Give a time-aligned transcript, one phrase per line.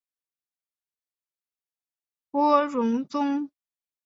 [2.31, 3.51] 郭荣宗。